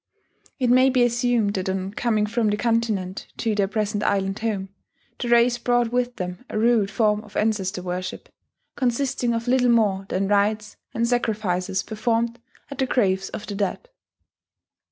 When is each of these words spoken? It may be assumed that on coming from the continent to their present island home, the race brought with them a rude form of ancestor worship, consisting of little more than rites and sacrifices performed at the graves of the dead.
It 0.57 0.71
may 0.71 0.89
be 0.89 1.03
assumed 1.03 1.53
that 1.53 1.69
on 1.69 1.93
coming 1.93 2.25
from 2.25 2.47
the 2.49 2.57
continent 2.57 3.27
to 3.37 3.53
their 3.53 3.67
present 3.67 4.01
island 4.01 4.39
home, 4.39 4.69
the 5.19 5.29
race 5.29 5.59
brought 5.59 5.91
with 5.91 6.15
them 6.15 6.43
a 6.49 6.57
rude 6.57 6.89
form 6.89 7.23
of 7.23 7.37
ancestor 7.37 7.83
worship, 7.83 8.27
consisting 8.75 9.31
of 9.31 9.47
little 9.47 9.69
more 9.69 10.07
than 10.09 10.27
rites 10.27 10.75
and 10.91 11.07
sacrifices 11.07 11.83
performed 11.83 12.39
at 12.71 12.79
the 12.79 12.87
graves 12.87 13.29
of 13.29 13.45
the 13.45 13.53
dead. 13.53 13.89